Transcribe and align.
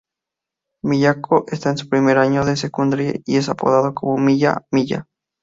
Miyako 0.83 1.45
está 1.51 1.69
en 1.69 1.77
su 1.77 1.87
primer 1.87 2.17
año 2.17 2.43
de 2.43 2.55
secundaria 2.57 3.13
y 3.23 3.37
es 3.37 3.49
apodada 3.49 3.93
como 3.93 4.17
"Miya-Miya". 4.17 5.05